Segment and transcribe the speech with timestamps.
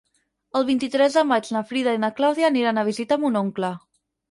[0.59, 3.75] El vint-i-tres de maig na Frida i na Clàudia aniran a visitar mon oncle.